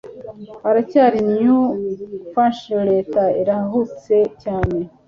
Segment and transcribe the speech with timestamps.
[0.67, 1.59] Aracyari New
[2.33, 4.79] Hampshire; leta iruhutse cyane.